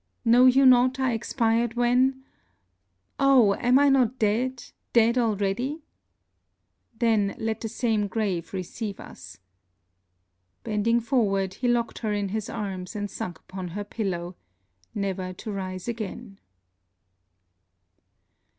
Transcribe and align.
'Know 0.25 0.47
you 0.47 0.65
not 0.65 0.99
I 0.99 1.13
expired 1.13 1.75
when 1.75 2.23
Oh! 3.19 3.53
Am 3.59 3.77
I 3.77 3.87
not 3.89 4.17
dead 4.17 4.63
dead 4.93 5.15
already?' 5.15 5.83
'Then, 6.97 7.35
let 7.37 7.61
the 7.61 7.69
same 7.69 8.07
grave 8.07 8.51
receive 8.51 8.99
us!' 8.99 9.37
Bending 10.63 11.01
forward, 11.01 11.53
he 11.53 11.67
locked 11.67 11.99
her 11.99 12.13
in 12.13 12.29
his 12.29 12.49
arms, 12.49 12.95
and 12.95 13.11
sunk 13.11 13.37
upon 13.41 13.67
her 13.67 13.83
pillow, 13.83 14.35
never 14.95 15.33
to 15.33 15.51
rise 15.51 15.87
again. 15.87 16.39